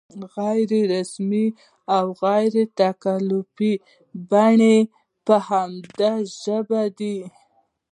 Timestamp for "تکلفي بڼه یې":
2.79-4.77